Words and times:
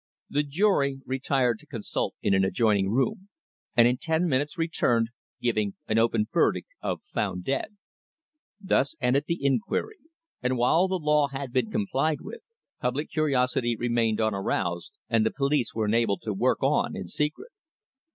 The 0.31 0.41
jury 0.41 0.99
retired 1.05 1.59
to 1.59 1.67
consult 1.67 2.15
in 2.23 2.33
an 2.33 2.43
adjoining 2.43 2.89
room, 2.89 3.29
and 3.77 3.87
in 3.87 3.97
ten 3.99 4.27
minutes 4.27 4.57
returned, 4.57 5.09
giving 5.39 5.75
an 5.87 5.99
open 5.99 6.25
verdict 6.33 6.69
of 6.81 7.03
"Found 7.13 7.43
dead." 7.43 7.77
Thus 8.59 8.95
ended 8.99 9.25
the 9.27 9.37
inquiry, 9.45 9.99
and 10.41 10.57
while 10.57 10.87
the 10.87 10.97
law 10.97 11.27
had 11.27 11.53
been 11.53 11.69
complied 11.69 12.21
with, 12.21 12.41
public 12.81 13.11
curiosity 13.11 13.75
remained 13.75 14.19
unaroused, 14.19 14.91
and 15.07 15.23
the 15.23 15.29
police 15.29 15.75
were 15.75 15.85
enabled 15.85 16.23
to 16.23 16.33
work 16.33 16.63
on 16.63 16.95
in 16.95 17.07
secret. 17.07 17.51